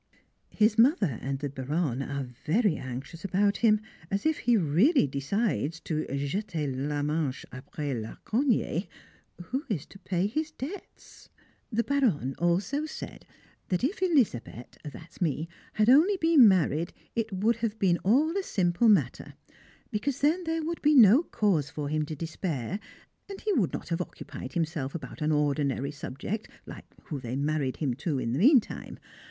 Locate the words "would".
17.31-17.57, 20.63-20.81, 23.53-23.71